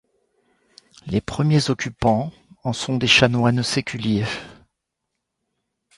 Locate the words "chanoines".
3.05-3.61